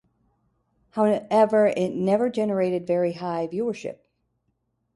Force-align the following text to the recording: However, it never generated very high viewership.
However, 0.93 1.67
it 1.67 1.93
never 1.93 2.31
generated 2.31 2.87
very 2.87 3.13
high 3.13 3.45
viewership. 3.47 3.99